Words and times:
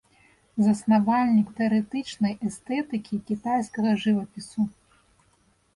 Заснавальнік 0.67 1.47
тэарэтычнай 1.59 2.33
эстэтыкі 2.49 3.15
кітайскага 3.29 3.91
жывапісу. 4.07 4.61